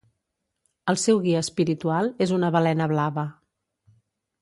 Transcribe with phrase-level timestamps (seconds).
[0.93, 3.31] El seu guia espiritual és una balena blava.